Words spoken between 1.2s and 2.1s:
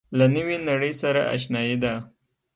آشنايي ده.